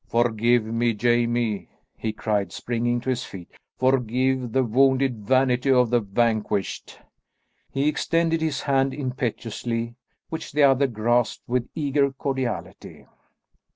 [0.07, 3.49] "Forgive me, Jamie," he cried, springing to his feet.
[3.77, 6.97] "Forgive the wounded vanity of the vanquished."
[7.71, 9.93] He extended his hand impetuously,
[10.29, 13.05] which the other grasped with eager cordiality.